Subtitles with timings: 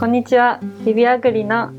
[0.00, 1.72] こんにちは、日々アグリの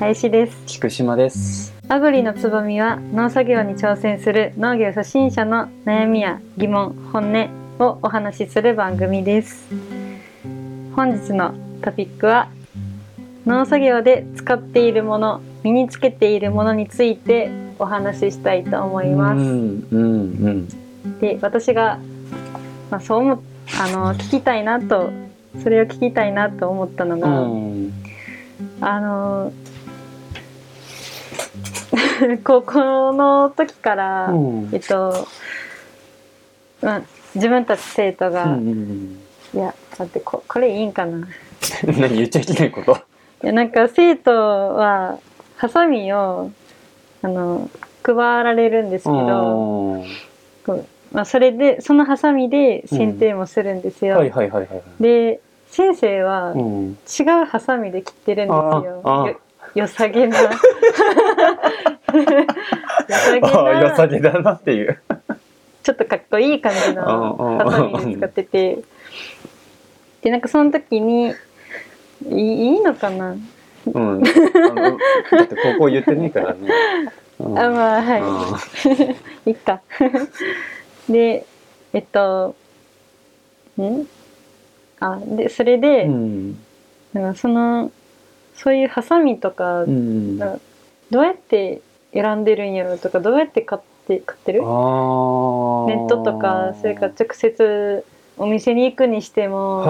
[0.00, 0.62] 林です。
[0.66, 1.72] 菊島です。
[1.88, 9.68] アグリのつぼみは農作業に挑戦する農業初心者の悩みや疑問、本音をお話しする番組です。
[10.96, 12.48] 本日のトピックは
[13.46, 19.38] 農作業で使っているもの、身につけているものについてお話ししたいと思います。
[19.38, 20.68] うんうん
[21.20, 22.00] で私が、
[22.90, 23.40] まあ、そう思っ
[23.80, 25.10] あの聞きたいなと
[25.62, 27.92] それを聞きたいなと思ったのうが、ん。
[28.80, 29.52] あの
[32.44, 35.26] 高校の時から、うんえっと、
[36.82, 37.02] まあ、
[37.34, 39.18] 自分たち生徒が、うん
[39.54, 41.20] いや待ってここれいいんかな？
[41.20, 41.22] い
[41.98, 42.98] 何言っちゃいけないこと？
[43.46, 45.18] やなんか生徒は
[45.56, 46.50] ハサミを
[47.22, 47.70] あの
[48.02, 50.04] 配られるんですけど、
[51.12, 54.18] まあ、それでそのハサミで剪定もするんですよ。
[54.18, 54.82] はいはいはいはい。
[55.02, 56.90] で先生はうん。
[56.92, 59.00] 違うハサミで切ってるんですよ。
[59.04, 59.28] ああ。
[59.28, 59.40] よ
[59.74, 60.38] 良さげな。
[63.80, 64.98] 良さげだなっていう。
[65.82, 67.02] ちょっとかっこいい感じの
[67.58, 68.78] ハサミで使ってて。
[70.22, 71.32] でなんかその時にい
[72.30, 73.36] いいいのかな、
[73.86, 74.22] うん。
[74.22, 74.32] だっ
[75.46, 76.70] て高校言ってないからね。
[77.38, 77.58] うん。
[77.58, 78.18] あまあは
[79.46, 79.50] い。
[79.50, 79.80] いいか。
[81.08, 81.46] で
[81.92, 82.56] えっと
[83.80, 84.08] ん？
[85.00, 86.58] あでそれで、うん。
[87.12, 87.90] なんかその
[88.54, 91.80] そういうハサミとか、どうやって
[92.12, 94.60] 選んでるんやろとかどうやって買って買ってる？
[94.60, 98.04] ネットとかそれから直接
[98.36, 99.86] お店に行くにしても。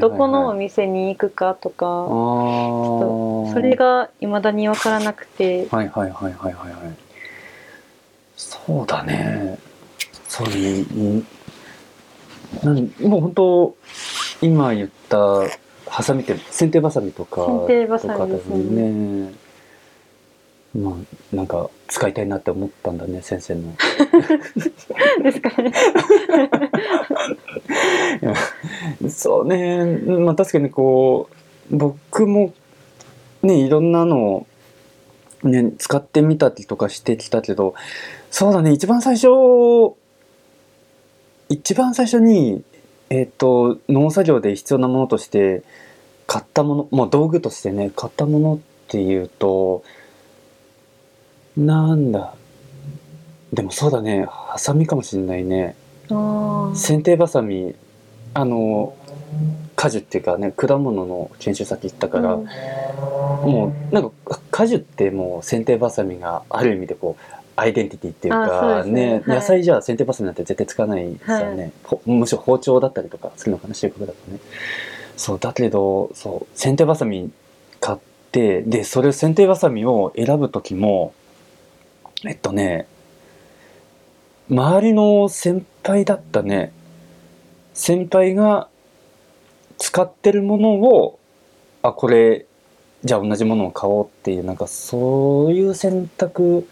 [0.00, 3.52] どこのお店に行くかとか、ああ。
[3.52, 6.94] それが未だに分からなくてはいはいはいはいはいはい。
[8.36, 9.58] そうだね。
[10.26, 10.84] そうね。
[10.96, 11.26] うん
[12.62, 13.76] なんもう本当
[14.42, 15.16] 今言った
[15.86, 19.32] ハサミって剪定バサミとか剪定バサミですね。
[20.74, 23.74] まあなんか使いたいなって思ったんだね先生の。
[25.22, 25.72] ですかね。
[29.10, 29.84] そうね。
[29.84, 31.28] まあ確かにこ
[31.70, 32.52] う僕も
[33.42, 34.46] ねいろんなのを
[35.42, 37.74] ね使ってみたりとかしてきたけど
[38.30, 39.28] そうだね一番最初
[41.48, 42.64] 一番最初に
[43.12, 45.62] えっ、と農作業で必要なものとして
[46.26, 48.58] 買ったものもう道具としてね買ったものっ
[48.88, 49.84] ていうと
[51.54, 52.34] なんだ。
[53.52, 54.24] でもそうだね。
[54.26, 55.76] ハサミかもしれないね。
[56.08, 57.74] 剪定バサミ
[58.32, 58.96] あの
[59.76, 62.46] 果樹っていうかね果物の研修先行ったから、うん。
[63.44, 69.22] もうなんか果樹ってもう剪定バサミがある意味でこうアイデンティティっていうかね。
[69.26, 69.36] はい。
[69.36, 71.12] 野菜じゃ剪定バサミなんて絶対使わない。
[71.12, 74.38] ですよね、ほむしろ包丁だったりとかするのかな収穫だとね。
[75.16, 77.30] そうだけどそう剪定バサミ
[77.80, 77.98] 買っ
[78.32, 81.14] てでそれを剪定バサミを選ぶ時も
[82.24, 82.86] えっとね
[84.50, 86.72] 周りの先輩だったね
[87.74, 88.68] 先輩が
[89.78, 91.18] 使ってるものを
[91.82, 92.46] あこれ
[93.04, 96.68] じゃあ同じものを買おうっていうなんかそういう選択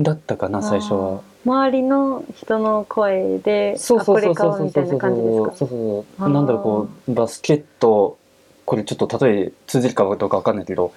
[0.00, 1.20] だったかな最初は。
[1.46, 5.56] 周りの人の声でそうそうそうそうれ買おうみたいな感じですか？
[5.56, 8.16] そうそうそうあーなんだろうこうバスケット
[8.64, 10.92] これちょっと例え通じるかどうかわかんないけど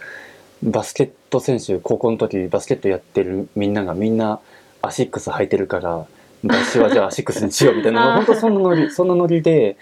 [0.64, 4.40] バスケット選手高校の時バスケットやってるみんながみんな
[4.82, 6.06] アシックス履いてるから
[6.46, 8.16] 私はじゃあアシックスにしようみたいな。
[8.24, 9.76] 本当そんなノリそんなノリで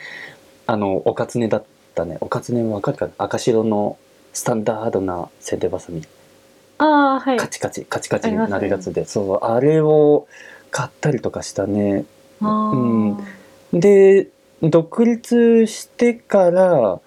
[0.66, 2.18] あのおかつねだったね。
[2.22, 3.12] おかつねわかるかな？
[3.20, 3.98] 赤白の
[4.34, 6.02] スタンダードな剪定バサミ
[6.78, 7.38] ああはい。
[7.38, 10.28] カチカチカチカチになるやつで、そうあれを
[10.72, 12.06] 買ったりとかしたね。
[12.42, 13.18] うん。
[13.74, 14.28] で
[14.62, 17.00] 独立してから、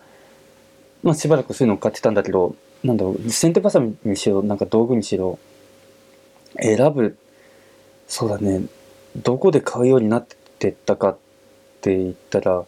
[1.02, 5.38] まあ、しばらくそういうのを買ってたんだけどなんだろう剪定バサミにしろなんか道具にしろ
[6.60, 7.16] 選ぶ。
[8.06, 8.62] そうだね。
[9.16, 10.26] どこで買うようになっ
[10.58, 11.18] てったかっ
[11.82, 12.64] て言ったら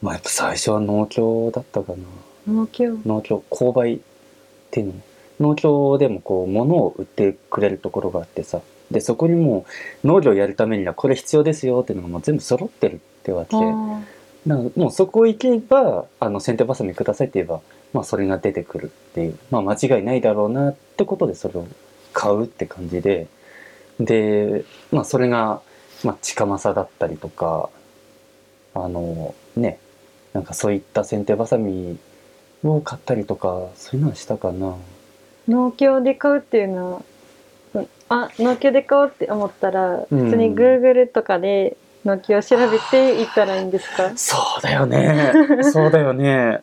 [0.00, 1.98] まあやっぱ最初は農協だったかな。
[2.52, 2.98] 農協。
[3.06, 3.98] 農協購買っ
[4.70, 4.94] ていうの
[5.40, 8.60] 農協でもこう物を売ってくれるところがあってさ。
[8.90, 9.64] でそこにも
[10.04, 13.56] う農業やるためにはこれ必要ですよっていうのがもう全部揃ってるってわけ。
[13.56, 14.04] あだーか
[14.44, 17.60] らもうそこ行けばあの剪定バサミくださいって言えば、
[17.92, 21.66] まあ、それが出てくるっていう、まあ、間違いないだろうなってことでそれを
[22.12, 23.26] 買うって感じで。
[24.00, 25.62] で、まあ、それが、
[26.02, 27.70] まあ、近政だったりとか
[28.74, 29.78] あのね
[30.32, 31.98] なんかそういった剪定バサミ
[32.64, 34.76] を買ったりとかそういうのはしたかな。
[35.48, 37.02] 農協で買うっていうのは
[37.74, 44.12] うんあ農協で買おうって思ったらうん普通に Google とかで農協調べて行ったらいいんですか？
[44.16, 45.32] そうだよね。
[45.72, 46.60] そうだよね。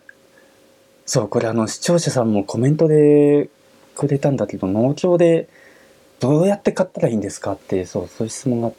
[1.05, 3.49] そうこれあの視聴者さんもコメントで
[3.95, 5.47] くれたんだけど農協で
[6.19, 8.71] どうやって買ったらいいんですかってそうそういう質問が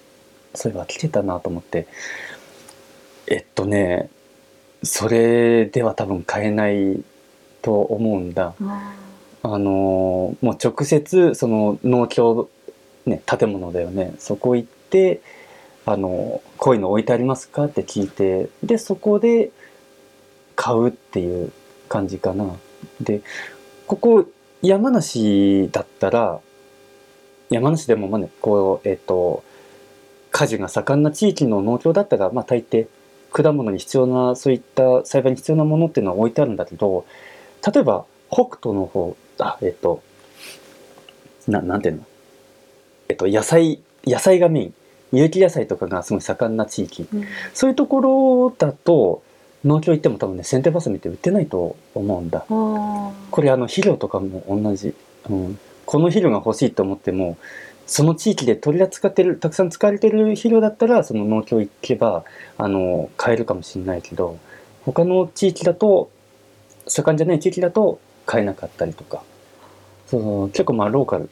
[0.55, 1.87] そういえば来てたなと思って
[3.27, 4.11] えっとね
[4.85, 7.03] それでは多分買えない
[7.63, 8.55] と思うんだ。
[8.63, 8.95] あ
[9.43, 12.49] あのもう直接その農協、
[13.07, 15.23] ね、建物だよねそこ行って
[15.87, 19.51] あのこういうの置いてありますかって聞いてでそこで
[20.57, 21.53] 買うっていう
[21.89, 22.55] 感じかな。
[23.01, 23.23] で
[23.87, 24.27] ここ
[24.63, 26.41] 山梨だったら
[27.49, 29.43] 山梨でもまあねこうえっ、と
[30.31, 32.87] 果樹が盛んな地域の農協だったらまあ大抵
[33.33, 37.07] 果物に必要なそういった栽培に必要なものっていうのは置いてあるんだけど
[37.67, 40.03] 例えば北斗の方あえっ、と
[41.49, 42.05] ななんていうの？
[43.09, 44.75] えっ、と野菜野菜がメイン。
[45.13, 47.09] 有機野菜とかがすごい盛んな地域。
[47.13, 47.25] うん。
[47.53, 49.25] そういうところだと
[49.65, 52.47] 農協行っても多分ね剪定バサミって売ってないと思うんだ。
[52.49, 54.95] あこれあの肥料とかも同じ、
[55.29, 57.37] うん、この肥料が欲しいと思っても
[57.87, 62.25] その地域で取り扱ってるたくさん使われてる肥料だったらその農協行けば
[62.57, 64.39] あの買えるかもしれないけど
[64.85, 66.09] 他の地域だと
[66.87, 69.25] 盛んじゃない地域だと買えなかったりとか
[70.11, 71.31] そう結構まあローカル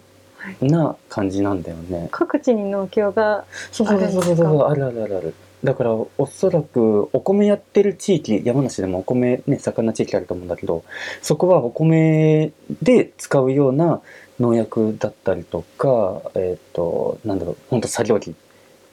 [0.60, 2.08] な感じなんだよね。
[2.12, 5.34] 各地に農協がそうそうそうそうあるあるあるある。
[5.64, 10.84] だからおそらくお米やってる地域山梨でもお米ね盛んな地域あると思うんだけど
[11.20, 14.00] そこはお米で使うような
[14.38, 18.36] 農薬だったりとかえっ、となんだろうほんと作業機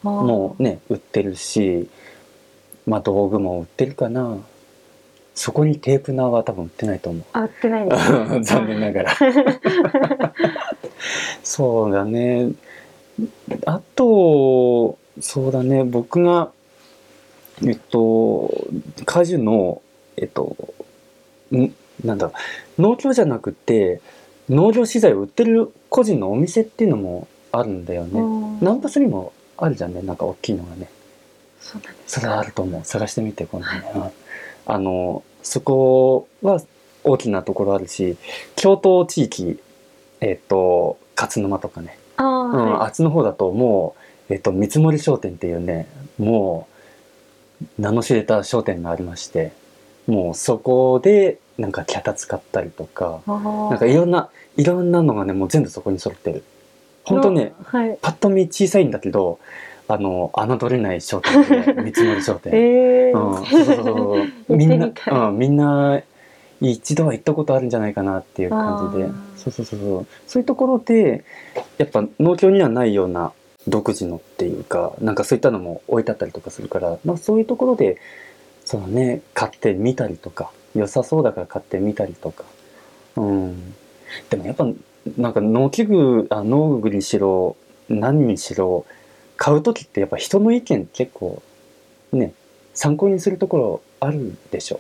[0.02, 1.88] もね売ってるし
[2.88, 4.40] まあ道具も売ってるかな
[5.36, 7.24] そこにテープナーは多分売ってないと思う。
[7.34, 8.40] あ売ってないんですね。
[8.44, 9.14] 残念ながら。
[11.44, 12.52] そうだね。
[13.66, 15.84] あとそうだね。
[15.84, 16.52] 僕が
[17.66, 18.50] えっと
[19.06, 19.82] 果樹の
[20.16, 20.56] えっと
[21.54, 21.74] ん
[22.04, 22.34] なんだろ
[22.78, 22.82] う。
[22.82, 24.00] 農協じゃなくて
[24.50, 28.22] 農業資材を売ってる個人のお店っていうのもあるんだよね。
[28.22, 30.02] うんナンパスにもあるじゃんね。
[30.02, 30.90] なんか大きいのがね。
[31.60, 32.82] そうなんですそれはあると思う。
[32.86, 34.25] 探してみて今度ね、うん
[34.66, 36.62] あのそこは
[37.04, 38.18] 大きなところあるし
[38.56, 39.60] 京都地域
[40.22, 42.82] えっ、と勝沼とかね、ああ、うんはい。
[42.82, 43.96] あっちの方だとも
[44.30, 46.68] う、えっと見積もり商店っていうねも
[47.62, 49.52] う名の知れた商店がありまして
[50.08, 56.44] もうそこでなんか脚立買ったりとかなんかいろんないろんなのがねもう全部そこに揃ってる。
[57.04, 57.98] 本当ねはい。
[58.02, 59.40] パッと見小さいんだけど
[59.88, 62.54] あの侮れない商店で見積もり商店。
[62.54, 64.28] ええうん、 そうそうそう。
[64.50, 64.92] 行みんな
[65.30, 66.02] うん、みんな
[66.62, 69.10] 一度は行ったことあるんじゃないかなっていう感じで。
[69.38, 70.06] そうそうそうそう。
[70.28, 71.24] そういうところで
[71.78, 73.32] やっぱ農協にはないような
[73.68, 77.98] 独自のっていうかなんかそういったのも置いてあったりとかするから、まあ、そういうところで
[78.64, 82.44] そうだね買ってみたりとか良さそうだから買ってみたりとか。
[83.18, 83.74] うん。
[84.30, 84.68] でもやっぱ
[85.18, 87.56] なんか農機具あ農具にしろ
[87.90, 88.86] 何にしろ
[89.38, 91.42] 買う時ってやっぱ人の意見結構
[92.12, 92.34] ね
[92.74, 94.80] 参考にするところあるでしょ。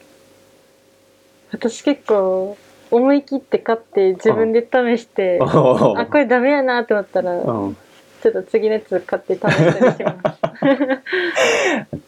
[1.52, 2.58] 私結構
[2.92, 7.78] 思い切って買って自分で試してあこれダメやなと思ったらうん、
[8.22, 10.46] ちょっと次のやつ買って試したりします。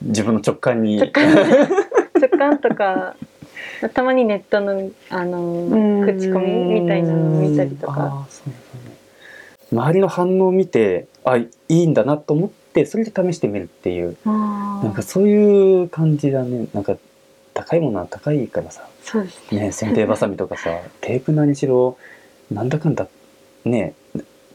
[0.01, 0.97] 自分の直感に。
[0.97, 1.35] 直感
[2.15, 3.15] 直感とか
[3.93, 8.27] たまにネットのあの口コミみたいなの見たりとか。
[8.45, 8.57] ね
[9.71, 14.17] 周りの反応を見てあいいんだなと思ってそれで試してみるっていう。
[14.25, 16.67] あなんかそういう感じだね。
[16.73, 16.97] なんか
[17.53, 18.87] 高いものは高いからさ。
[19.03, 19.61] そうですね。
[19.61, 20.69] ね剪定バサミとかさ
[21.01, 21.97] テープ何しろ
[22.51, 23.07] なんだかんだ
[23.65, 23.93] ね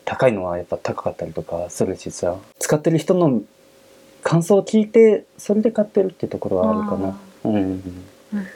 [0.05, 2.37] 高いのはやっぱ高かったりとかするしさ。
[2.59, 3.43] 使ってる人の
[4.23, 7.19] 感想を聞いてそれで買ってるっていうところはあるかな。
[7.45, 7.55] うん。
[7.55, 7.83] うん。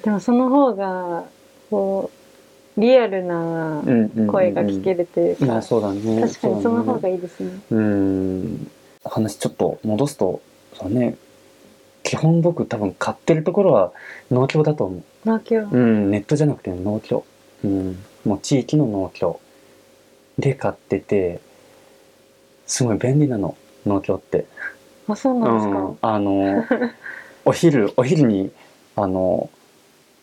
[0.02, 1.24] でもその方が
[1.70, 2.25] こう
[2.76, 6.20] リアルなうんうんうん声が聞けるというか、まあそうだね。
[6.22, 7.50] 確かにその方がいいですね。
[7.70, 8.70] うん。
[9.04, 10.40] 話ちょっと戻すと
[10.74, 11.16] そうね。
[12.02, 13.92] 基本僕多分買ってるところは
[14.30, 15.02] 農協だと思う。
[15.24, 17.24] 農協、うん、ネットじゃなくて農協。
[17.64, 19.40] うん、もう地域の農協。
[20.38, 21.40] で買ってて、
[22.66, 23.56] すごい便利なの、
[23.86, 24.46] 農協って。
[25.08, 25.78] あそうなんですか。
[25.78, 26.64] うん、あの、
[27.44, 28.50] お昼、お昼に、
[28.96, 29.48] あの、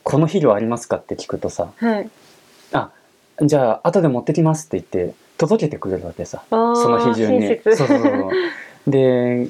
[0.03, 2.09] この肥料ありますかって聞くとさ、はい。
[3.41, 6.43] じゃあ後で持ってきますって言って届けてくれるわけさ。
[6.49, 7.59] そその日中に。
[7.63, 8.31] そうそうそう。
[8.87, 9.49] で、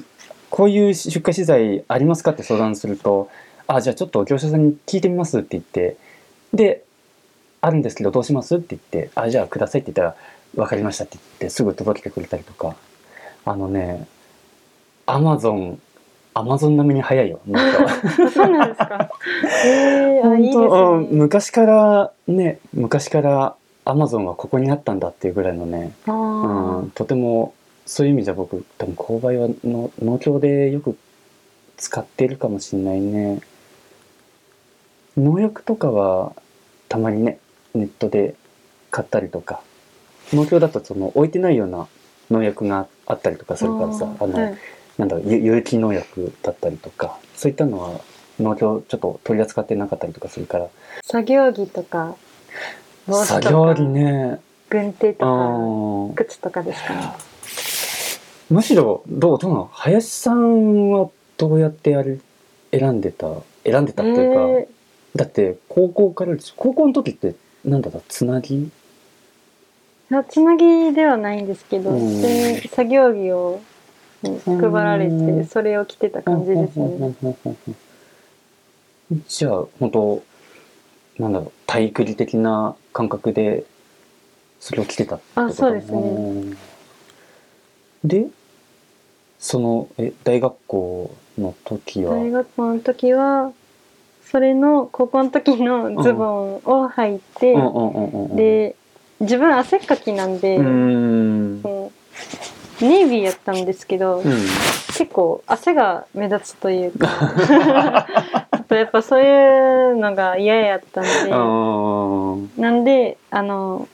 [0.50, 3.28] こういう出荷資材ありますかって相談すると、
[3.66, 5.96] あ、じゃあちょっと業者さんに聞いてみますって言って、
[6.52, 6.84] で、
[7.60, 12.76] あるんですけどどうしますって言って、あ、じゃあくださいって言ったら、わかりましたって言ってすぐ届けてくれたりとか、
[13.44, 14.06] あのね、
[15.06, 15.80] アマゾン
[16.34, 19.10] アマゾン並みに早いよ なんですか。
[19.64, 21.14] えー、あいいです。
[21.14, 27.54] 昔からね昔からアマゾンはここにあったんだっていうぐらいのね、あうん、とても
[27.86, 30.96] そういう意味じゃ僕多分購買はの農協でよく
[31.76, 33.40] 使ってるかもしれないね
[35.16, 36.32] 農薬とかは
[36.88, 37.38] たまにね
[37.74, 38.34] ネットで
[38.90, 39.60] 買ったりとか
[40.32, 41.86] 農協だとその置いてないような
[42.30, 43.56] 農薬があったりとかあ。
[43.56, 44.58] するからさあの、はい
[44.98, 48.00] なんだろう有有機農薬だったりとかそういったのは
[48.40, 50.68] 農協ちょっと取り扱ってなかったりとかするから。
[51.02, 52.16] 作業着とか、
[53.06, 54.40] 帽子とか、作業着ね。
[54.68, 56.14] 軍手とあか、ー。
[56.14, 57.12] 靴とかですかね。
[58.50, 59.70] むしろどうどうなの？
[59.72, 62.20] 林さんはどうやってやる
[62.72, 63.28] 選んでた
[63.64, 64.68] 選んでたっていうか、え
[65.14, 67.34] だって高校から高校の時って
[67.64, 68.70] なんだろうつなぎ？
[70.28, 72.20] つなぎではないんですけど、うん。
[72.70, 73.60] 作業着を
[74.46, 75.46] うん配られて、うん。
[75.46, 77.14] それを着てた感じですね。
[79.28, 80.22] じゃあ本当
[81.18, 83.64] なんだろう体育理的な感覚で
[84.60, 86.00] それを着てたってことあそうですね。
[86.00, 86.56] ね
[88.02, 88.26] で
[89.38, 92.14] そのえ大学校の時は？
[92.14, 93.52] 大学校の時は、
[94.24, 97.54] それの高校の時のズボンを履いて、
[98.36, 98.74] で、
[99.20, 101.62] 自分汗っかきなんで、うーん
[102.80, 104.32] ネイビーやったんですけど、うん。
[104.96, 108.06] 結構汗が目立つというか。
[108.68, 112.60] とやっぱそういうのが嫌やったんあでー。
[112.60, 113.88] なんであの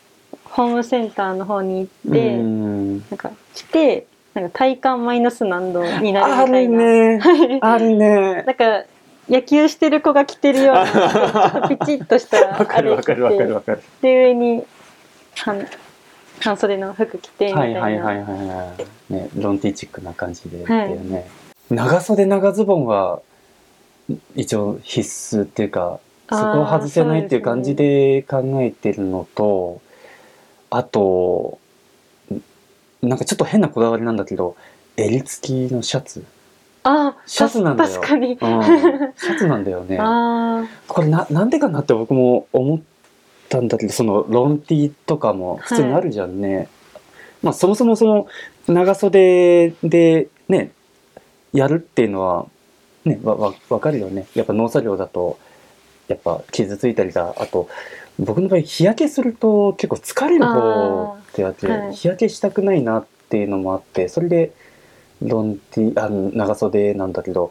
[0.45, 2.99] ホームセンターの方に行って、うん。
[2.99, 7.49] なんか来てなんか体感マイナス何度になあるるみたいな。
[7.49, 7.59] ね。
[7.61, 8.43] あるね。
[8.47, 8.85] なんか
[9.29, 13.83] 野球してる子が着てるようなちょっとピチッとしたあれ着るわかるわかるてわかる。
[14.03, 14.65] で上に
[15.37, 15.67] 半
[16.41, 18.75] 半袖の服着てみたはいいな、はいはいはいは
[19.11, 21.29] いねロンティチックな感じでだよね、
[21.71, 23.23] 長袖長ズボンは
[24.35, 29.81] 一応必須っていうかそこは外せないっていう感じで考えてるのと
[30.71, 31.59] あと
[32.33, 34.57] んなんかちょっと変なこだわりなんだけど
[34.97, 36.25] 襟付きのシャツ。
[36.83, 37.95] あシャツなんだよ。
[38.01, 39.99] 確かに、うん、シャツなんだよね。
[40.01, 42.81] あこれななんでかなって僕も思っ
[43.51, 46.69] たんだけどそのロンティーとかも普通にあるじゃんね、
[47.43, 48.27] まあそもそもその
[48.67, 50.73] 長袖でね
[51.53, 52.47] やるっていうのは
[53.05, 54.27] ねわわわかるよね。
[54.35, 55.39] やっぱ農作業だと
[56.09, 57.35] やっぱ傷ついたりだ。
[57.37, 57.69] あと
[58.19, 61.95] 僕の場合日焼けすると結構疲れる方ってあって、はい。
[61.95, 64.53] 日焼けしたくないなっていうのもあってそれで
[65.23, 67.51] ロンティーあの長袖なんだけど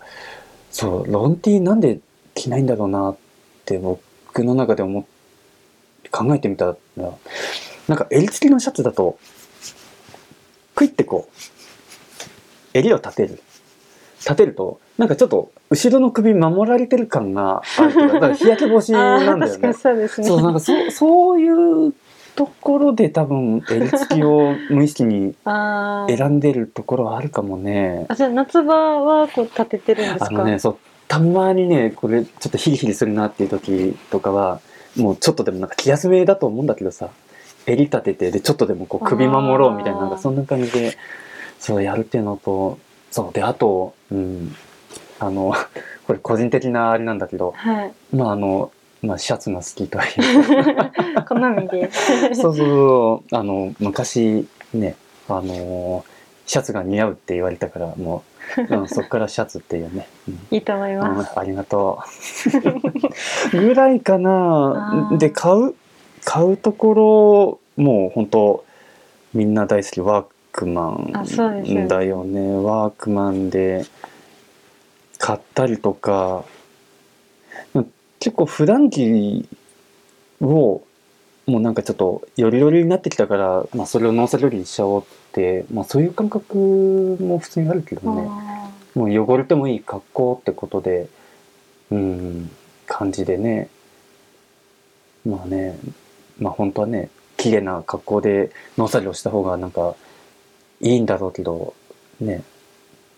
[0.71, 1.99] そうロンティーなんで
[2.35, 3.17] 着ないんだろうなっ
[3.65, 5.03] て僕の中で思っ
[6.11, 6.75] 考えてみたら
[7.87, 9.17] なんか襟付きのシャツだと
[10.75, 13.41] クイってこう襟を立てる
[14.19, 19.73] 立てるとなんかちょっと後ろの首守られてる感があるか だから日焼け防止あなんだよねー確かに。
[19.75, 21.93] そうですねそうなんかそそういう
[22.35, 28.05] ところで多分襟付きを無意識に 選んでるところはあるかもね。
[28.07, 30.27] あじゃあ夏場はこう立ててるんですか？
[30.27, 34.61] あのね、そう、たまにね、これちょっとヒリヒリするなっていう時とかは、
[34.99, 37.09] もうちょっとでもなんか気休めだと思うんだけどさ、
[37.65, 40.97] 襟立てて、で、ちょっとでもこう首守ろうみたいな、なんかそんな感じで、
[41.59, 42.79] そうやるっていうのと、
[43.11, 44.55] そう、で、あと、うん、
[45.19, 45.53] あの、
[46.07, 47.93] これ個人的なあれなんだけど、はい。
[48.15, 51.89] まああの、まあシャツが好きという 好みで。
[52.33, 54.95] そうそう、あの、昔ね、
[55.27, 56.03] あの、
[56.45, 58.38] シャツが似合うって言われたから、もう、
[58.69, 60.07] うん、そっからシャツっていうね。
[60.27, 61.99] うんいいと思います、うん、ありがと
[63.53, 63.57] う。
[63.57, 65.75] ぐらいかなで、買う、
[66.25, 68.65] 買うところ、もう本当
[69.33, 72.55] みんな大好きワークマンだよね。
[72.57, 73.85] ワークマンで
[75.17, 76.43] 買ったりとか、
[78.19, 79.47] 結構普段着
[80.41, 80.81] を、
[81.45, 85.18] もうなんかちょっとよりよりになってきたから、まあそれを農作業着にしちゃおうって、
[85.71, 86.57] まあそういう感覚
[87.19, 88.27] も普通にあるけどね。
[88.27, 91.07] あもう汚れてもいい格好ってことで、
[91.91, 92.51] うん、
[92.87, 93.69] 感じでね。
[95.25, 95.77] まあね、
[96.39, 99.95] まあ本当はね、綺麗な格好で農作業した方がなんか
[100.81, 101.73] いいんだろうけど、
[102.19, 102.43] ね、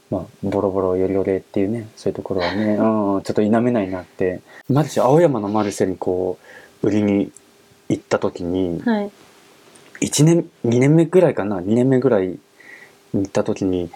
[0.10, 4.42] まあボロボロよりよれっていうね、そういうところはね、 うん、ちょっと否めないなって。
[4.70, 6.38] マルシェ、青山のマルシェにこ
[6.84, 7.32] う、売りに
[7.90, 9.12] 行った時に、ーはい
[10.02, 12.40] 1年2年目ぐらいかな？2年目ぐらいに
[13.14, 13.92] 行った時に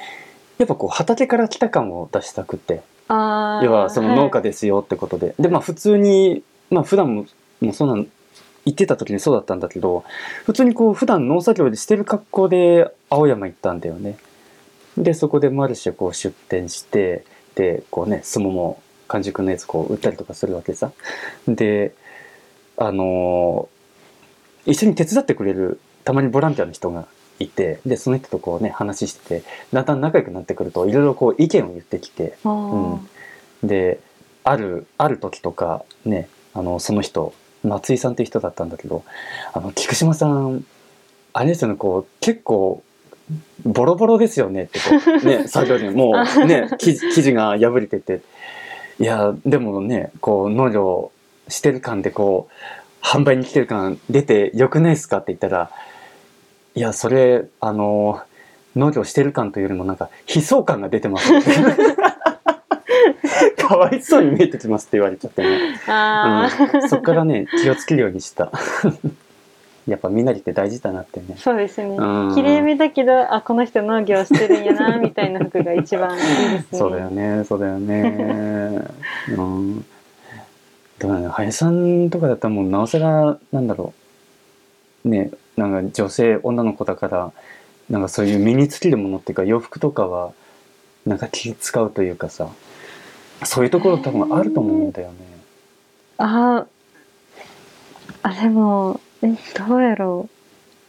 [0.58, 2.82] やっぱこう畑から来た感を出したくて。
[3.08, 3.14] 要
[3.72, 7.26] はその農家ですよってことで、でまあ普通にまあ普段も
[7.62, 8.08] もうそうなん
[8.66, 10.04] 行ってた時にそうだったんだけど
[10.46, 14.18] 普通にこう普段農作業でしてる格好で青山行ったんだよね。
[14.98, 20.92] でそこでマルシェこう出店してってこうね相撲も完熟のやつこう売ったりとかするわけさ。
[21.48, 21.94] で
[22.78, 23.76] あのー
[24.72, 27.08] 一緒に手伝ってくれるたまにボランティアの人が
[27.40, 29.44] いてでその人とこうね話してて
[29.74, 33.00] だんだん仲良くなってくるといろいろこう意見を言ってきてあー。
[33.64, 34.00] で
[34.44, 37.34] あるある時とかねあのその人
[37.64, 39.04] 松井さんっていう人だったんだけど
[39.54, 40.64] あの菊島さん
[41.34, 42.84] あれですよねこう結構
[43.66, 44.86] ボロボロですよねってこ
[45.24, 48.22] うね 作業でもうね生地生地が破れてて。
[49.00, 51.12] いやでもねこう農業
[51.50, 55.70] してる感でこう販売に来てる感出てよくないですかって言ったら
[56.76, 58.22] いやそれあの
[58.76, 61.42] 農業してる感というよりもなんか悲壮感が出てます、ね、
[63.58, 68.52] かわいそうに見えてきますって言われちゃってね、あー、うん、そっからね気をつけるようにした。
[69.88, 71.36] やっぱみんなりって大事だなってね。
[71.38, 71.96] そうですね。
[71.96, 72.34] うん。
[72.34, 76.66] 綺麗めだけどあこの人農業してるんやなみたいな服が一番いいですね。
[76.72, 78.82] そうだよねそうだよね。
[79.30, 79.86] うん。
[80.98, 83.94] でもね林さんとかだったらもうなおさらなんだろ
[85.06, 85.10] う。
[85.10, 87.32] ねなんか女性女の子だから
[87.90, 90.34] なんかそういう身につけるものっていうか洋服とかは
[91.06, 92.50] なんか気使うというかさ
[93.44, 95.16] そういうところ多分あると思うんだよね。
[96.18, 96.68] あー
[98.24, 99.28] あでもえ
[99.68, 100.36] どうやろう。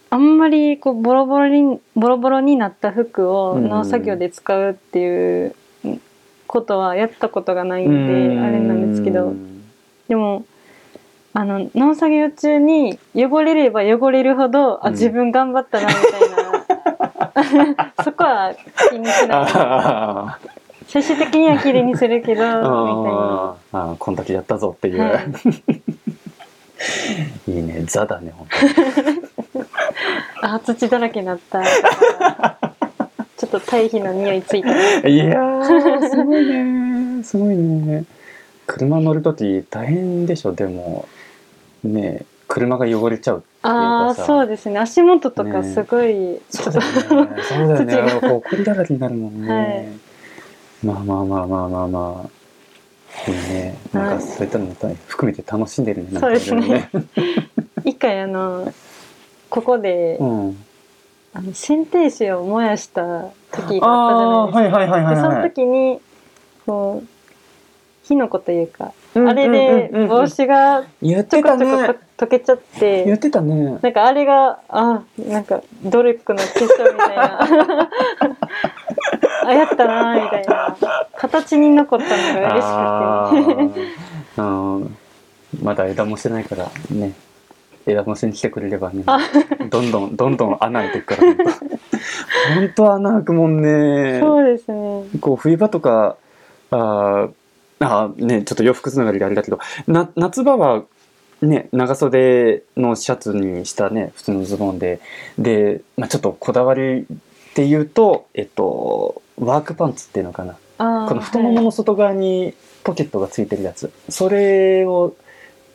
[0.09, 5.55] あんまりこうボロボロにボロボロになった服をうん農作業で使うっていう
[6.47, 9.35] ことはやったことがないんであれなんですけど。
[10.09, 10.45] でも
[11.39, 14.95] あの農作業中に汚れれば汚れるほど、あうん。
[14.95, 16.31] 自分頑張ったなみたい
[17.77, 17.93] な。
[18.03, 18.55] そこは
[18.89, 19.47] 気にしない。
[19.53, 20.39] あ
[20.89, 23.57] 最終的には綺麗にするけど みたいな。
[23.71, 25.21] あこんだけやったぞっていう、、は
[27.47, 27.53] い。
[27.53, 27.83] いね。
[27.85, 28.49] ザだね本
[30.41, 31.63] あ土だらけになった。
[31.63, 34.71] ちょっと堆肥の匂いついた。
[35.03, 38.07] 当にいやーすごいねすごいね
[38.67, 41.07] 車乗る時大変でしょでも
[41.87, 44.23] ね車が汚れちゃうっていうあかさ。
[44.23, 44.79] あそうですね。
[44.79, 45.75] 足元とかね。
[45.75, 47.43] すごい、そうだよね。
[47.43, 50.87] そうだよね土がこりだらけになるもんね、はい。
[50.87, 53.31] まあまあまあまあまあまあ。
[53.31, 53.77] いいね。
[53.93, 54.75] なんはいかそういったのも
[55.09, 56.11] 含めて楽しんでるね。
[56.13, 56.91] なんかそうですね。
[57.85, 58.73] 一回あの
[59.51, 60.65] ここで、うん。
[61.37, 66.01] あの剪定紙を燃やした時があったじゃないですか、あーはいはいはいはいでそのはい時に
[66.65, 67.16] こう
[68.09, 73.79] 火の粉というか、うんあれで帽子がちょこちょこ溶けちゃって、言ってたね。
[73.83, 77.49] なんかあれがあなんか努力の結晶みたいな。
[79.45, 80.77] あやったなみたいな。
[81.17, 83.81] 形に残ったのが嬉しあくて。
[84.37, 84.43] ー。
[84.43, 84.97] うん
[85.63, 87.13] まだ枝もしてないからね。
[87.87, 89.03] 枝もしに来てくれればね。
[89.07, 89.19] あ。
[89.69, 91.35] どんどんどんどん穴開いてくから。
[92.55, 94.21] 本当穴開くもんね。
[94.21, 95.05] そうですね。
[95.21, 96.17] こう冬場とか
[96.71, 97.31] あー
[98.17, 100.85] ねちょっと洋服つながりであれだけどな夏場は
[101.43, 105.01] ね長袖のシャツにしたね普通のズボンで
[105.39, 107.05] で、まあ、ちょっとこだわりっ
[107.55, 110.57] ていうとえっとワークパンツっていうのかな。
[110.79, 112.53] この太ももの外側に
[112.85, 115.17] ポケットがついてるやつ、それを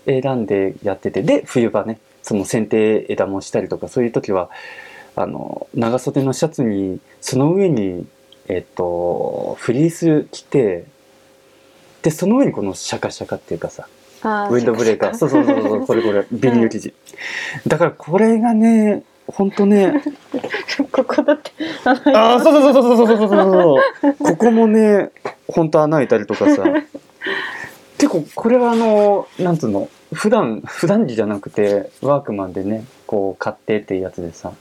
[0.05, 4.49] 選んでやっててで冬場ねその剪定枝もしたりとかそういう時は
[5.15, 8.05] あの長袖のシャツにその上に
[8.47, 10.85] えっとフリース着て
[12.01, 13.87] でその上にこのシャカシャカっていうかさ
[14.23, 15.13] ウィンドブレーカー。
[15.15, 16.25] そうそうそうそう これこれ。
[16.31, 16.93] ビニール生地、
[17.67, 20.01] だからこれがねほんとね
[20.91, 21.51] ここだって
[22.13, 24.13] ああそうそうそうそうそうそうそう。
[24.19, 25.09] ここもね
[25.47, 26.63] ほんと穴開いたりとかさ。
[27.97, 34.53] 結構これはあのなんつうの普段普段着じゃなくてワークマンでねこう買ってっていうやつでさ。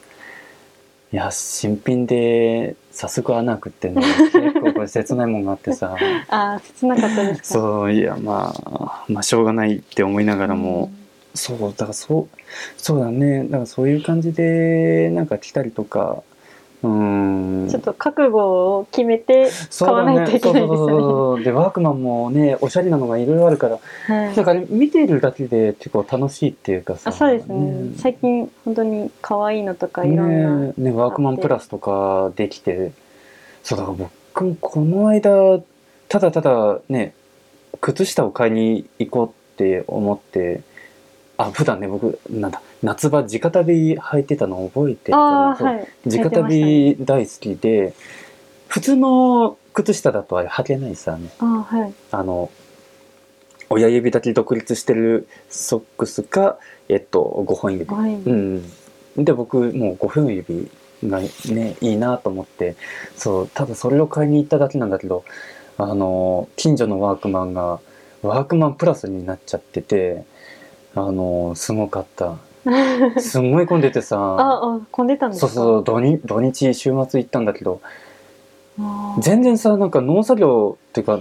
[1.12, 4.00] いや新品で早速穴開くってね
[4.32, 5.96] 結構これ切ないもんがあってさ。
[6.28, 7.44] あー切なかったですか？
[7.60, 10.92] そういやまあまあしょうがないって思いながらも、
[11.34, 12.38] そうだからそう
[12.76, 13.42] そうだね。
[13.44, 16.22] だからそういう感じでなんか来たりとか
[16.82, 17.68] うーん。
[17.68, 23.76] ちょっと覚悟を決めて買わないといけないですよそうでワークマンもねおしゃれなのがいろいろあるから。
[23.76, 23.80] ね。
[24.26, 24.34] はい。
[24.34, 27.10] だから見てるだけで結構楽しいっていうかさ。
[27.10, 27.92] あそうですね。
[27.98, 32.92] 最近本当に可愛いのとかいろんな、ねねワークマンプラスとかできて。
[33.62, 33.96] そうだから
[34.34, 35.60] 僕もこの間
[36.08, 37.14] ただただね
[37.80, 40.62] 靴下を買いに行こうって思って
[41.40, 45.56] あ普段ね僕なんだ夏場直旅履いてたの覚えてるかな。
[45.56, 45.88] そうああはい。
[46.06, 46.94] 直履いてましたね。
[46.94, 47.94] 旅大好きで
[48.68, 51.30] 普通の靴下だとあれ履けないさね。
[51.38, 51.94] あーはい。
[52.10, 52.50] あの
[53.70, 57.86] 親指だけ独立してるソックスかえっと5本指。
[57.86, 58.64] はい、うん、
[59.16, 60.70] で僕もう5本指
[61.04, 62.76] がねいいなと思って
[63.16, 65.24] そうただそれを買いに行っただけなんだけど
[65.78, 67.80] あの近所のワークマンが
[68.22, 70.24] ワークマンプラスになっちゃってて
[70.94, 72.36] あのすごかった。
[73.20, 74.18] すんごい混んでてさ。
[74.18, 75.48] ああ混んでたんですか？
[75.48, 77.80] そうそう土日土日週末行ったんだけど。
[79.20, 81.20] 全然さなんか農作業っていうか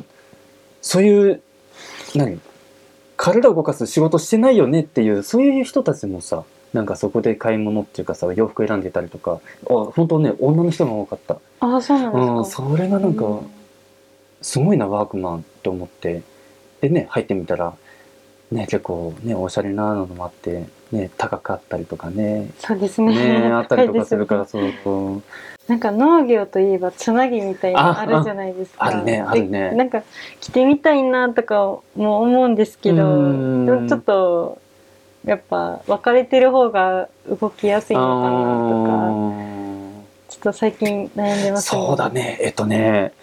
[0.81, 1.41] そういう
[2.15, 2.39] 何？
[3.17, 9.39] 体を動かす仕事してないよねっていうそういう人たちもさなんかそこで買い物っていうかさ洋服選んでたりとか。
[9.65, 11.37] あ本当ね女の人が多かった。
[11.59, 13.41] あーそうなんですか、うんそれがなんかう
[14.41, 16.21] すごいなワークマンと思って。
[16.81, 17.73] でね入ってみたら
[18.51, 22.49] ね結構ねおしゃれなのもあってね高かったりとかね。
[22.59, 23.41] そうですね。
[23.41, 25.23] ねあったりとかするからそうそう。
[25.67, 28.85] なんか農業といえばつなぎみたいなのあるじゃないですか。
[28.85, 29.69] ああるねあるね。
[29.69, 30.01] でなんか
[30.41, 31.55] 着てみたいなとか
[31.95, 32.97] も思うんですけど
[33.87, 34.59] ちょっと
[35.25, 39.49] やっぱ分かれてる方が動きやすいのかなとか
[40.29, 42.39] ちょっと最近悩んでますそうだね。
[42.41, 43.13] えっとね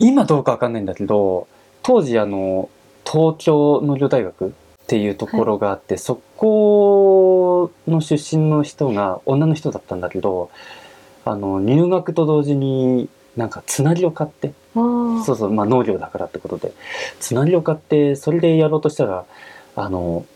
[0.00, 1.46] 今どうかわかんないんだけど
[1.82, 2.68] 当時あの
[3.10, 4.50] 東京農業大学っ
[4.86, 10.50] ていうところがあって、そこの出身の人が女の人だったんだけど
[11.24, 16.72] あの入学と同時になんかつなぎを買ってそうそうまあ農業だからってことで。
[17.20, 19.24] つなぎを買ってそれでやろうとしたら
[19.76, 20.26] あの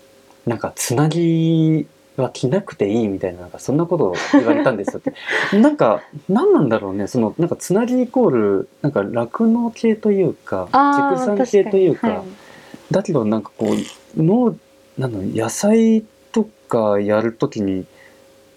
[0.47, 5.15] なんかつなぎは着なくていいみたいななんかそんなことを言われたんですよって。
[5.57, 7.07] なんか何なんだろうね。
[7.07, 12.23] そのなんかつなぎイコールなんか酪農系というか畜産系というか
[12.93, 14.57] だけどなんかこう農
[14.99, 17.87] なんだろう野菜とかやるときに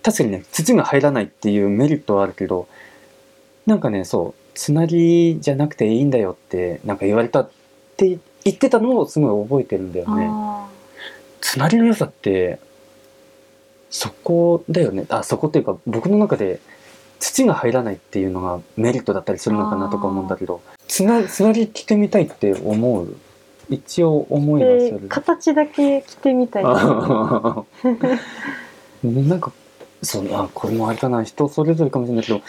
[0.04, 2.68] 確かにね土が入らないっていうメリットはあるけど
[3.66, 7.50] なんかねそうつなぎじゃなくていいんだよってなんか言われたっ
[7.98, 10.28] て言ってたのをすごい覚えてるんだよね。
[10.30, 10.68] あ
[11.42, 12.60] つなぎの良さって
[13.90, 15.06] そこだよね。
[15.10, 16.60] あそこっていうか僕の中で
[17.20, 23.18] 土が入らないっていうのがメリットだったりするのかなとか思うんだけどつなつなぎ着てみたいって思う
[23.70, 25.08] 一応思いはする。
[25.10, 27.66] 形だけ着てみたいな。
[29.36, 29.52] んか
[30.02, 32.42] そうあこれもあれかな人それぞれかもしれないけど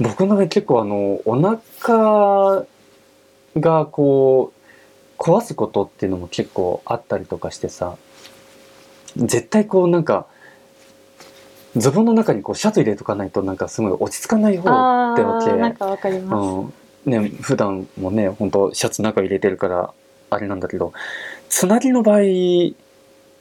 [0.00, 2.66] 僕の場合結構あのお腹
[3.58, 4.52] がこ
[5.18, 7.96] う壊すことっていうのも結構あったりとかしてさ
[9.16, 10.26] 絶対こうなんか
[11.76, 15.50] ズボンの中にこうシャツ入れとかないとなんかすごい落ち着かない方あってわけ。
[15.50, 16.70] ーなんかわかります、
[17.06, 17.12] うん。
[17.12, 19.94] ね、普段もね本当シャツ中入れてるから
[20.30, 20.92] あれなんだけど
[21.48, 22.20] つなぎの場合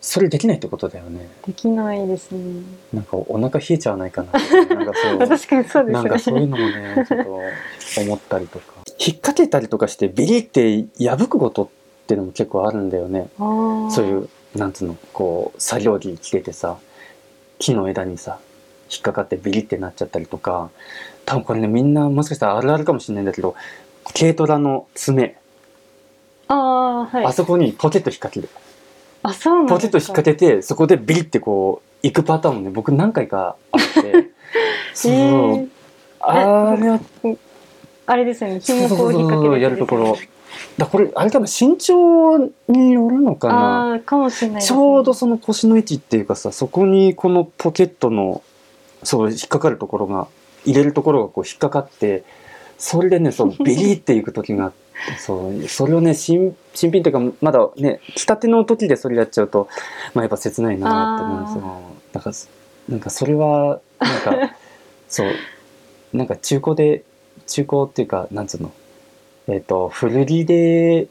[0.06, 1.28] それできないってことだよね。
[1.48, 2.62] できないですね。
[2.94, 4.34] なんかお腹冷えちゃわないかな。
[4.34, 5.18] なんかそう。
[5.28, 5.92] 確かにそうですね。
[5.94, 8.66] なんかそういうのもねちょっと思ったりとか。
[9.00, 11.68] 引っ掛けたりとかしてビリって破くことっ
[12.06, 13.30] ていうのも結構あるんだよね。
[13.40, 16.78] そういうなんつうのこう作業着着ててさ
[17.58, 18.38] 木の枝にさ
[18.92, 20.70] 引っかかってビリってなっちゃったりとか。
[21.26, 23.56] 多分これねみんなもしかしたらあるあるかもしれないんだけど
[24.14, 25.36] 軽トラの爪、
[26.48, 27.26] あーはい。
[27.26, 28.50] あそこにポケット引っ掛ける。
[29.24, 34.32] あそうなんポト引っ掛けてそこでビリってこう行くパターンもね僕何回かあって。
[34.94, 35.70] そう、えー
[36.28, 37.00] あれは。
[38.08, 38.60] あれですよね。
[38.60, 40.18] 紐こう引っ掛けるやるところ。
[40.78, 43.94] だこれあれ多分身長によるのかな。
[43.96, 44.62] あかもしれないね。
[44.66, 48.42] ちょうどその腰の位置っていうかさそこにこのポケットの
[49.04, 50.28] そう引っかかるところが
[50.66, 52.24] 入れるところがこう引っかかって
[52.78, 54.85] それでねそうビリっていく時があって
[55.18, 59.68] そうそれをね新新品っていうかまだね着たての時でそれやっちゃうと
[60.14, 61.82] まあやっぱ切ないなって思うんですよ。
[62.14, 62.36] だから
[62.90, 64.56] なんかそれはなんか
[65.08, 65.32] そう
[66.14, 67.04] なんか中古で
[67.48, 68.72] 中古っていうかなんつうの
[69.48, 71.08] えっ、と古着で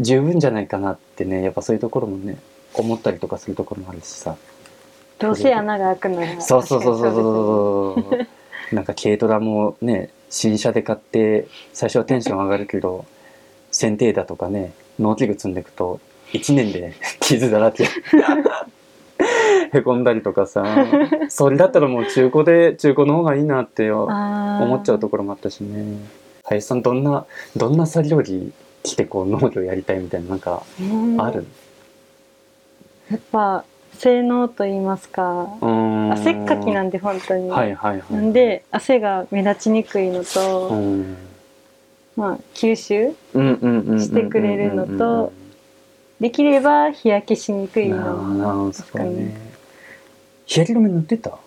[0.00, 2.38] 十分じゃないかなってねやっぱそういうところもね
[2.74, 4.36] 思ったりとかするところもあるしさ。
[5.18, 8.16] どうせ穴が開くならそうそうそうそうそ
[8.72, 13.04] うなんか軽トラもね新車で買って最初はテンション上がるけど
[13.70, 16.00] 剪定だとかね農機具積んでいくと
[16.32, 17.86] 1年で 傷だらけ。
[19.74, 20.64] へこんだりとかさ
[21.28, 25.98] それだったらもう中古で中古の方がいいなって思っちゃうところもあったしね。
[26.44, 27.24] 林さんどんな
[27.56, 30.62] どんな作業着着てこう農業やりたいみたいななんか
[31.18, 31.46] ある？
[33.10, 33.64] やっぱ
[34.02, 35.48] 性能と言いますか。
[35.60, 41.16] 汗っかきなんで本当に、はいはいはいなんで汗が目立ちにくいのうと、ん。
[42.16, 45.32] まあ吸収してくれるのと
[46.18, 48.66] できれば日焼けしにくいの。
[48.66, 49.36] どそうね。
[50.46, 51.38] 日焼け止め塗ってた？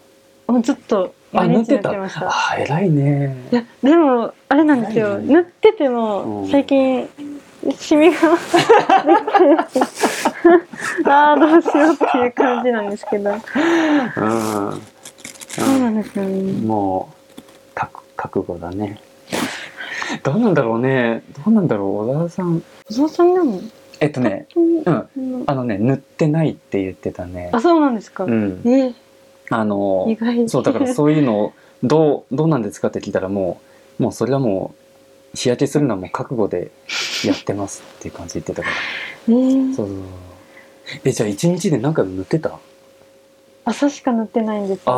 [0.48, 2.30] をずっとあ毎日塗塗ってました。
[2.30, 3.36] あ偉いね。
[3.52, 5.20] いやでもあれなんですよ。
[5.20, 5.34] ね。
[5.34, 6.50] 塗っててうもん。
[6.50, 7.10] 最近
[7.78, 8.15] シミが
[11.05, 13.31] ああどうしようっていう感じなんですけど。
[13.31, 13.39] うん。
[15.47, 16.51] そうなんですよね。
[16.65, 17.41] もう
[17.73, 18.99] 覚覚悟だね。
[20.23, 21.23] どうなんだろうね。
[21.45, 22.63] どうなんだろう小田さん。
[22.89, 23.60] 小沢さんなの
[23.99, 24.60] えっとねう
[24.91, 25.43] ん。
[25.47, 27.49] あのね塗ってないって言ってたね。
[27.53, 28.62] あそうなんですか、うん。
[28.65, 28.93] え
[29.49, 30.49] あの意外。
[30.49, 31.53] そうだからそういうのを
[31.84, 33.62] どうどうなんですかって聞いたらも
[33.99, 34.73] うもうそれはも
[35.34, 36.71] う日焼けするのはもう覚悟で
[37.25, 38.75] やってますっていう感じで言ってたから。
[39.29, 39.75] えー。
[39.75, 39.97] そうそう
[41.04, 42.50] えじゃあ一日で何回も塗ってた？
[42.50, 42.60] あ
[43.65, 44.98] 朝しか塗ってないんですあよ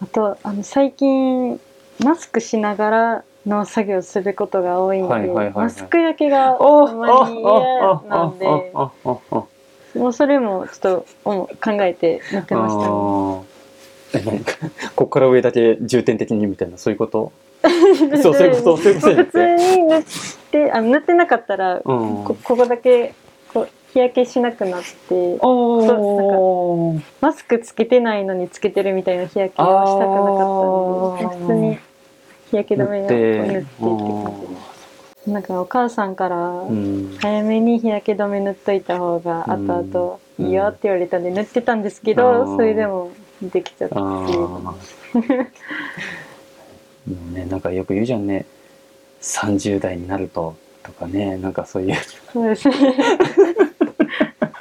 [0.00, 0.04] ー。
[0.04, 1.60] あとあの最近
[2.02, 5.54] マスクしながらの作業することが多いんで、はいはいはいはい。
[5.54, 7.48] マスク焼けがおたまに嫌
[8.08, 9.44] なんでああああ
[9.94, 12.86] もうそれもちょっと思う考えて塗ってましたね。
[12.86, 13.42] あー。
[14.12, 14.52] え何か
[14.96, 17.32] ここから上だけ重点的にみたいなそういうこと？
[18.22, 20.02] そうそういうことそういうことじゃな普通に塗っ
[20.50, 22.24] てあ塗ってなかったら、うん。
[22.24, 23.14] こここだけ
[23.52, 27.00] こう日焼けしなくなっておー。
[27.20, 31.78] マスクつけてないのにつけてるみたいな日焼けはしたくなかったんで普通に
[32.50, 33.66] 日焼け止めを塗ってって塗って。
[33.82, 34.56] 感じで
[35.26, 37.16] すなんかお母さんからうん。
[37.20, 39.66] 早めに日焼け止め塗っといた方がうん。
[39.66, 42.56] 後々いいよって言われたんで塗ってたんですけあどー。
[42.56, 43.10] それでも
[43.42, 44.46] できちゃったあっていう。
[44.46, 45.46] ー
[47.06, 48.46] もうねなんかよく言うじゃんね。
[49.20, 51.36] 30代になるととかね。
[51.36, 51.96] なんかそういう。
[52.32, 52.94] そうですね。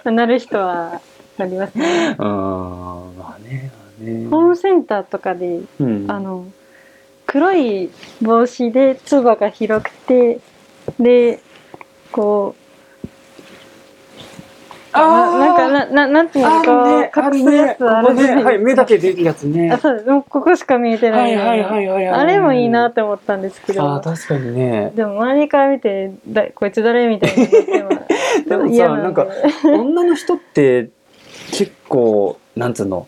[0.12, 1.02] なる人は
[1.38, 2.16] なりますね。
[2.18, 4.28] うんまあねまあね。
[4.30, 6.06] ホームセンターとかでうん。
[6.10, 6.46] あの
[7.26, 10.40] 黒い帽子でつばが広くて
[11.00, 11.40] で
[12.12, 12.60] こう
[14.94, 17.02] あーなななんていうのこう
[17.36, 19.72] 隠すやつあるじゃないですかはい目だけ出るやつね。
[19.72, 21.36] あそうですもうここしか見えてない。
[21.36, 22.20] はいはいはいはいはい。
[22.22, 23.84] あれもいいなって思ったんですけど。
[23.84, 24.92] あー確かにね。
[24.96, 27.48] でも周りから見てだこいつ誰みたいに
[28.48, 29.28] な でもさなんか
[29.64, 30.90] 女の人って
[31.52, 33.08] 結構なんつうの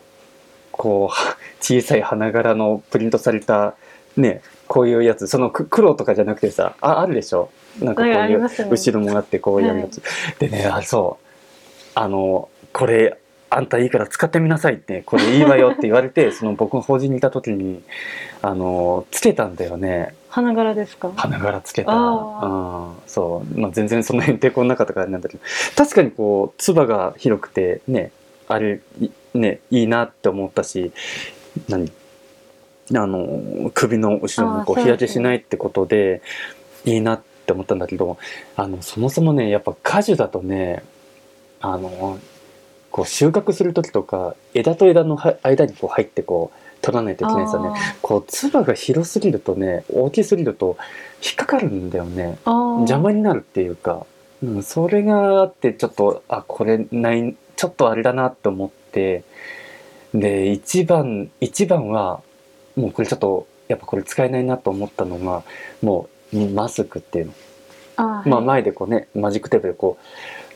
[0.71, 3.75] こうは小さい花柄のプリントされた
[4.17, 7.49] ねこういうやつそのく黒とかじゃなくてさああるでしょ？
[7.81, 10.01] なんかこういう後ろもあってこうやるやつ、
[10.39, 11.25] でねあそう。
[11.93, 13.17] あのこれ
[13.49, 17.81] あんたいいから使ってみなさいってこれいいわよって言われて その僕が法人にいた時に
[18.41, 20.15] あのつけたんだよね。
[20.29, 21.11] 花柄ですか？
[21.17, 21.91] 花柄つけた。
[21.91, 21.95] あ
[22.43, 22.47] う
[22.93, 22.93] ん。
[23.07, 25.43] そう、まあ、全然その辺抵抗なかったからなんだけど。
[25.75, 28.11] 確かにこうつばが広くてね
[28.47, 30.91] あれいねいいなって思ったし
[31.67, 31.91] 何
[32.95, 36.21] あの首の後ろにこう日焼けしないってことで
[36.85, 38.17] いいなって思ったんだけど
[38.55, 40.83] あのそもそもねやっぱ果樹だとね
[41.61, 42.19] あの
[42.91, 47.79] こう収穫する時とか枝と枝のは間にこう入ってこう取らないといけないんですよね。
[48.01, 50.77] こう唾が広すぎるとね大きすぎると
[51.23, 52.37] 引っかかるんだよね。
[52.45, 54.05] 邪魔になるっていうか、
[54.43, 59.23] うん、それがあってちょっとあこれないちょっとあれだなって思って。
[60.13, 62.21] で一番一番は
[62.75, 65.43] もうこれちょっとやっぱこれ使えないなと思ったのが
[65.81, 67.33] もうマスクっていうの、
[67.95, 70.05] あーまあはい前でこうねマジックテープでこう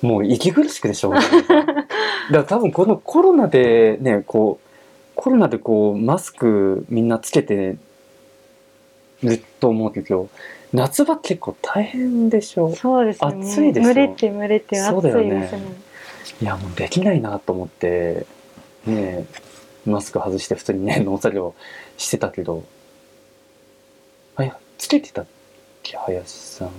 [0.01, 1.29] もう息苦しくてしょうがない。
[1.31, 1.85] だか
[2.31, 4.67] ら多分このコロナでねこう
[5.15, 7.77] コロナでこうマスクみんなつけて
[9.23, 10.29] ると思うけど
[10.73, 13.31] 夏場結構大変でしょそうですね。
[13.41, 15.51] 暑いでしょ蒸れて蒸れて暑いそうだよね。
[16.41, 18.25] いやもうできないなと思って
[18.85, 19.25] ね
[19.85, 21.55] マスク外して普通にね農作業
[21.97, 22.63] してたけど。
[24.37, 25.25] あいやつけてたっ
[25.81, 26.69] け林さん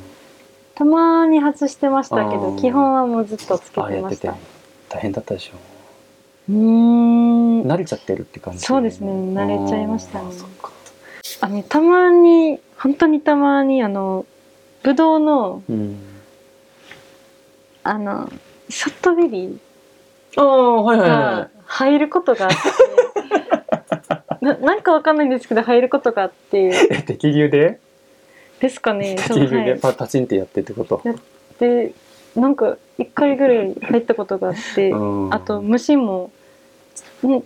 [0.76, 4.36] たまに外してましたけど基本はもうずっとつけててましてた
[4.90, 5.52] 大変だったでしょ。
[6.50, 7.62] うーん。
[7.62, 8.60] 慣れちゃってるって感じ？
[8.60, 9.10] そうですね。
[9.10, 10.26] 慣れちゃいましたね。
[10.26, 10.70] あーそっか。
[11.40, 14.26] あのたまに本当にたまにあの
[14.82, 15.98] ぶどうのうん。
[17.82, 18.30] あの
[18.68, 22.56] ショットベリーが入ることがあって。
[24.44, 27.02] ななんかわかんないんですけど入ることがあって。
[27.08, 27.80] 適流で？
[28.60, 29.16] ですかね。
[29.16, 29.80] 適流ではい。
[29.80, 31.02] パパチンってやってってこと。
[31.58, 31.92] で
[32.34, 35.34] なんか一回ぐらい入ったことがあって、うん。
[35.34, 36.30] あと虫も
[36.94, 37.02] ち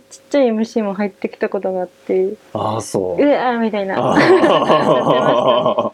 [0.09, 3.23] ちっちゃい虫も入ってきたことがあってああそう。
[3.23, 3.95] うわーみたいな。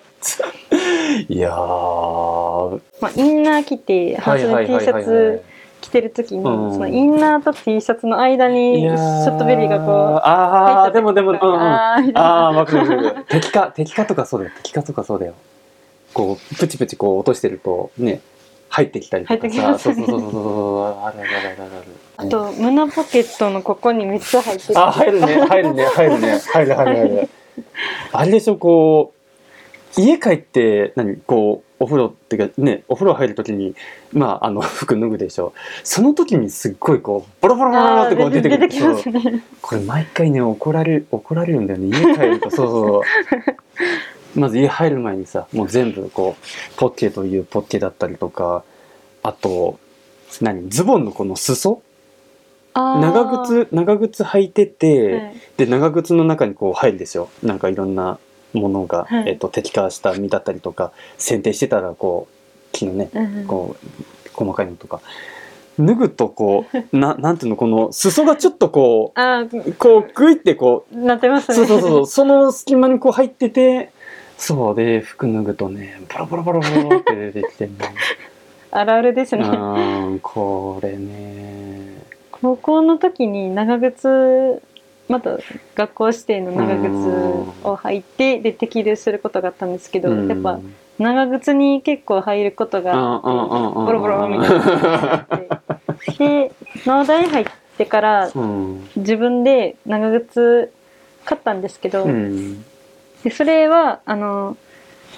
[1.29, 2.81] いやー。
[3.01, 5.43] まあ、インナー着て半袖 T シャツ
[5.87, 6.73] 着てる時に、うん。
[6.73, 11.43] そのインナーと T シャツの間にショットベリーがこうああでもでもうんうん。
[11.43, 13.25] ああわかるわかるわかる。
[13.29, 14.51] 敵化敵化とかそうだよ。
[14.63, 15.33] 敵化とかそうだよ。
[16.13, 18.21] こうプチプチこう落としてるとね
[18.69, 19.95] 入ってきたりとか入ってきますね。
[19.95, 21.85] そうそうそうそうそうあるあるあるあるある。
[22.17, 24.79] あと胸ポケットのここにめっちゃ入ってる。
[24.79, 25.45] あ入るね。
[25.47, 25.85] 入るね。
[25.85, 26.39] 入るね。
[26.39, 27.29] 入る入る入る
[28.11, 29.13] あれでしょこ
[29.97, 33.75] う家帰って何こうお風呂っていうかねお風呂入る時に
[34.11, 35.53] まああの 服脱ぐでしょ。
[35.83, 38.67] その時にすっごいこうボロボロボロってこう出てくる。
[38.67, 39.43] 出てね。
[39.61, 41.87] これ毎回ね怒られる怒られるんだよね。
[41.87, 42.49] 家帰ると。
[42.51, 43.01] そうそうそ
[44.35, 44.39] う。
[44.39, 48.63] まず家入る前にさもう全部こうポッケというポッケだったりとか
[49.23, 49.79] あと
[50.41, 50.69] 何？
[50.69, 51.81] ズボンのこの裾？
[52.75, 55.35] 長靴長靴履いてて、はい。
[55.57, 57.29] で長靴の中にこう入るですよ。
[57.41, 58.19] なんかいろんな
[58.53, 59.29] ものが、はい。
[59.29, 63.47] えっと摘化した実だったりとか剪定してたらこう木のねうんうん。
[63.47, 65.01] こう細かいのとか
[65.79, 71.55] 脱ぐとこう ななんていうのこの裾がちょっとこあうこうグイってこうーなってますね。
[71.55, 73.91] そうそうそうそ の隙間にこう入ってて
[74.37, 77.73] そうで服脱ぐとねボロボロボロボロって出てきてね。
[78.69, 79.47] あるあるですうね。
[80.21, 81.97] これね。
[82.31, 84.61] 高校の時に長靴
[85.07, 85.37] また
[85.75, 90.27] 学校指定の長靴を履いてで適流することがあったんですけど、うん。
[90.27, 90.59] やっぱ
[90.99, 95.27] 長靴に結構入ることがボロボロみたいな。
[96.17, 96.51] で
[96.85, 97.45] 農大入っ
[97.77, 98.89] てからうん。
[98.95, 100.71] 自分で長靴
[101.25, 102.63] 買ったんですけど、うん。
[103.23, 104.57] でそれはあの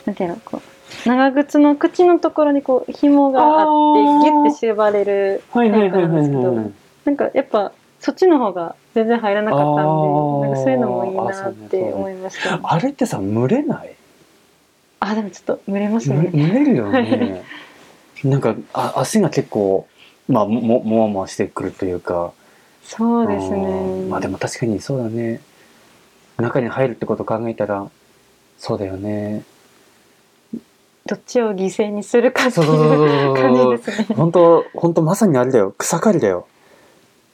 [0.05, 0.61] なんていうのこ
[1.05, 6.71] う長靴の口のところにこう紐があってギュッて縛れるタイプなんですけど
[7.05, 12.59] なんかやっぱそっちの方が全然入らなかったんでなんかそういうのもいいあなって思いました。
[12.63, 13.93] あれってさ蒸れない？
[15.01, 17.43] あでもちょっと蒸れます蒸ね蒸れるよね。
[18.23, 19.87] なんかあ足が結構
[20.27, 22.31] まあもももわもわしてくるというか。
[22.83, 24.03] そうですうん。
[24.05, 25.41] ねまあでも確かにそうだね。
[26.37, 27.89] 中に入るってことを考えたら
[28.57, 29.43] そうだよね。
[31.05, 33.33] どっちを犠牲にするかっていう。
[33.35, 34.15] 感じですね。
[34.15, 35.73] 本当本当まさにあれだよ。
[35.77, 36.47] 草刈りだよ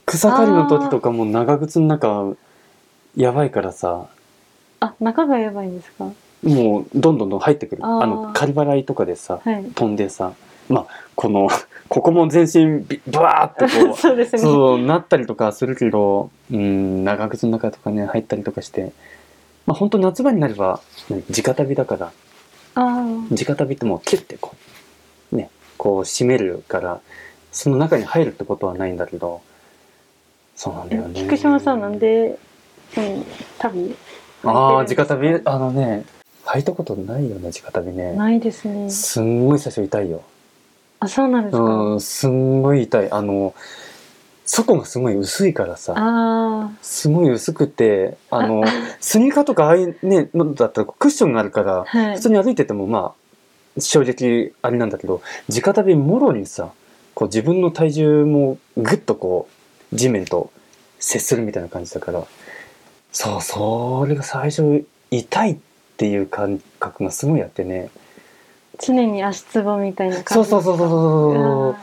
[0.05, 2.33] 草刈りの時とかも長靴の中
[3.15, 4.07] やばいからさ。
[4.79, 6.11] あ中がやばいんですか？
[6.43, 7.85] もうどんどんどん入ってくる。
[7.85, 9.63] あの刈り払いとかでさはい。
[9.73, 10.33] 飛んでさ
[10.69, 11.47] まあこの
[11.89, 14.39] ここも全身ビブワーってこう そうですね。
[14.39, 18.91] そうなったりとかするけどうん長靴の中とかね入ったりとかして。
[19.65, 22.11] まあ本当夏場になれば何直旅だから。
[22.75, 24.51] 直旅ってもうキュッてこ
[25.31, 26.99] うねこう締めるから
[27.51, 29.41] その中に入るってことはないんだけど
[30.55, 31.21] そうなんだよね。
[31.21, 32.39] 菊島さんなんで、
[32.97, 33.25] うん、
[33.59, 33.95] 旅
[34.43, 35.41] ああ直旅？
[35.45, 36.05] あのね
[36.45, 38.13] 履いたことないよね直旅ね。
[38.13, 38.89] ないですね。
[38.89, 40.23] すんごい最初痛いよ。
[40.99, 43.11] あそうなんですか、うんすんごい痛い。
[43.11, 43.53] あの
[44.45, 45.93] 底がすごい薄いからさ。
[45.97, 48.63] あすごい薄くてあの
[48.99, 52.15] スニーカーとかああいうねのだったらクッションがあるからあはい。
[52.15, 53.13] 普通に歩いててもま
[53.77, 56.71] あ正直あれなんだけど直旅もろにさ
[57.13, 59.55] こう自分の体重もグッとこう
[59.93, 60.51] 地面と
[60.99, 62.25] 接するみたいな感じだから
[63.11, 65.57] そうそれが最初痛いっ
[65.97, 67.89] ていう感覚がすごいあってね。
[68.77, 70.49] 常に足つぼみたいな感じ。
[70.49, 71.75] そうそうそうそうそ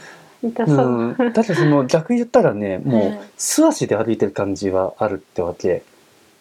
[0.42, 0.48] うう。
[0.50, 3.08] 痛そう、うん、だってその逆言ったらねもはい。
[3.16, 5.84] う素足で歩いてる感じはあるってわけ。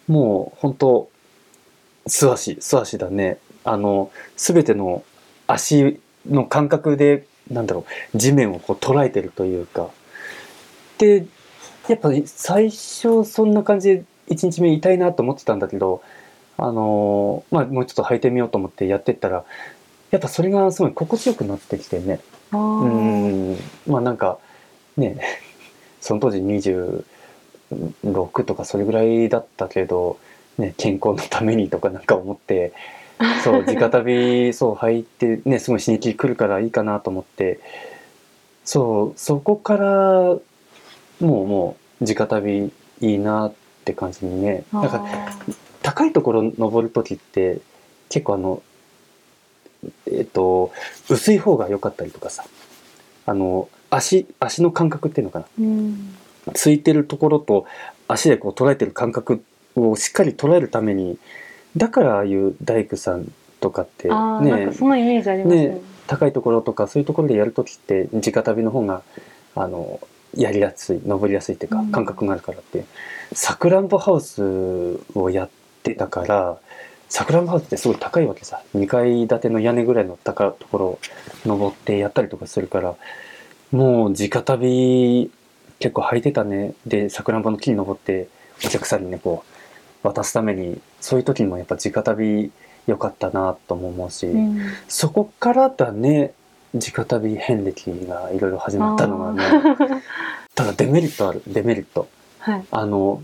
[0.08, 1.08] もう本当
[2.06, 3.38] 素足素足だね。
[3.64, 5.02] あの全ての
[5.46, 9.88] 足の感覚でなんだろう地面をこう捉えてるというか。
[10.98, 11.24] で
[11.92, 16.02] やっぱり最初そんな感じで1日目痛いなと思ってたんだけど
[16.56, 19.44] あのまあもうちょっと履いてみようと思ってやってったら
[20.10, 22.20] やっぱそれがすごい心地よくなってきてね。
[22.50, 23.56] あうーん。
[23.86, 24.38] まあなんか
[24.96, 25.20] ね
[26.00, 27.02] その当時26
[28.44, 30.16] とかそれぐらいだったけど、
[30.56, 32.72] ね、健康のためにとかなんか思って
[33.44, 37.60] そう直旅そう履いてねすごい刺激来るからいいかなと思って
[38.64, 39.88] そうそこから
[40.30, 40.40] も
[41.20, 43.52] うもう直旅いいなっ
[43.84, 44.64] て感じにね。
[44.72, 45.30] なんかあ
[45.82, 47.60] 高いところ登る時って
[48.08, 48.62] 結構あの
[50.06, 50.72] えっと
[51.08, 52.44] 薄い方が良かったりとかさ。
[53.24, 55.46] あの足足の感覚っていうのかな。
[55.60, 56.14] ーうん。
[56.54, 57.66] ついてるところと
[58.08, 59.44] 足でこう捉えてる感覚
[59.76, 61.18] をしっかり捉えるために
[61.76, 65.68] だからああいう大工さんとかってねかそのイメージありますね。
[65.68, 69.02] ね高いところとかそういうところでやる時って直旅の方が
[69.54, 70.00] あの
[70.36, 71.92] やりやすい登りやすいっていうかうん。
[71.92, 72.84] 感覚があるからって
[73.32, 75.50] さくらんぼハウスをやっ
[75.82, 76.58] てたから
[77.08, 78.62] さくらんぼハウスってすごい高いわけさ。
[78.74, 80.98] 2階建ての屋根ぐらいの高いところを
[81.46, 82.94] 登ってやったりとかするから
[83.70, 85.30] もう直旅
[85.78, 86.74] 結構履いてたね。
[86.86, 88.28] でさくらんぼの木に登って
[88.64, 89.44] お客さんにねこ
[90.04, 92.50] う渡すためにそういう時にもやっぱ直旅
[92.86, 94.26] 良かったなとも思うし。
[94.26, 94.60] うん。
[94.88, 96.32] そこからだね
[96.74, 99.42] 直旅遍歴がいろいろ始まったのがね
[100.54, 102.08] ただデメリットあるデメリット。
[102.38, 102.64] はい。
[102.70, 103.22] あの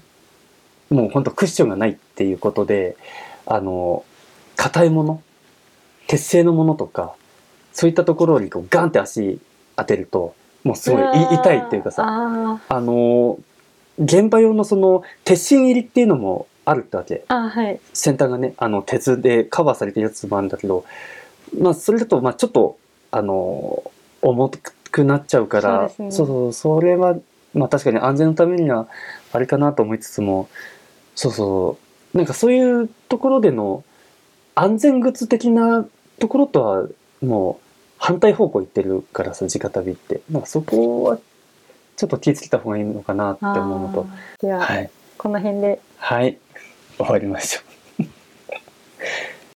[0.91, 2.97] もうほんとクッションがないっていうことで
[3.47, 4.05] あの
[4.57, 5.23] 硬いもの
[6.07, 7.15] 鉄製のものとか
[7.73, 9.39] そういったところにこうガンって足
[9.77, 13.39] 当てるともうすごいい痛いっていうかさああの
[13.99, 17.25] 現場用のその鉄芯入りっていうのもあるってわけ。
[17.29, 17.81] はい。
[17.93, 20.85] 先端がねあの鉄でカバーされてるやつもあるんだけど
[21.59, 22.79] まあそれだとまあちょっと
[23.11, 23.91] あの
[24.23, 24.75] 重く
[25.05, 26.13] なっちゃうからそうね。
[26.13, 27.17] そうそれは
[27.55, 28.89] まあ確かに安全のためには
[29.33, 30.49] あれかなと思いつつも
[31.15, 31.79] そうそ
[32.15, 32.17] う。
[32.17, 33.85] なんかそういうところでの
[34.55, 35.87] 安全靴的な
[36.19, 36.89] ところとは
[37.23, 37.65] もう
[37.99, 40.21] 反対方向行ってるからさ直旅って。
[40.31, 41.19] なんかそこは
[41.97, 44.07] ちょっと気をつけた方がいいのかなって思うのと。
[44.41, 44.91] では、はい。
[45.17, 45.81] この辺で。
[45.97, 46.39] はい。
[46.97, 47.69] 終わりましょう